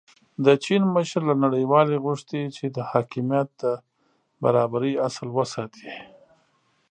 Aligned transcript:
د 0.45 0.47
چین 0.65 0.81
مشر 0.95 1.21
له 1.29 1.35
نړیوالې 1.43 1.97
غوښتي 2.05 2.41
چې 2.55 2.65
د 2.75 2.77
حاکمیت 2.91 3.47
د 3.61 3.63
برابرۍ 4.43 4.93
اصل 5.07 5.27
وساتي. 5.37 5.91